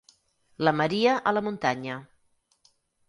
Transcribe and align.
La 0.67 0.73
Maria 0.79 1.13
a 1.31 1.35
la 1.39 1.43
muntanya. 1.49 1.99